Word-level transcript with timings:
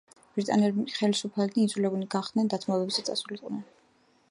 ბრიტანელი 0.35 0.85
ხელისუფალნი 0.93 1.67
იძულებულნი 1.67 2.09
გახდნენ 2.15 2.51
დათმობებზე 2.55 3.07
წასულიყვნენ. 3.11 3.65